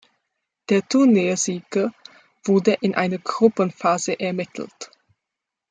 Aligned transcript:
Der 0.69 0.81
Turniersieger 0.87 1.93
wurde 2.43 2.75
in 2.81 2.95
einer 2.95 3.19
Gruppenphase 3.19 4.19
ermittelt. 4.19 4.89